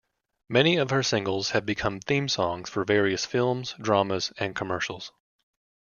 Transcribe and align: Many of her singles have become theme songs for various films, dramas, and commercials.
Many 0.49 0.77
of 0.77 0.89
her 0.89 1.03
singles 1.03 1.51
have 1.51 1.63
become 1.63 1.99
theme 1.99 2.27
songs 2.27 2.71
for 2.71 2.83
various 2.83 3.23
films, 3.23 3.75
dramas, 3.79 4.33
and 4.39 4.55
commercials. 4.55 5.11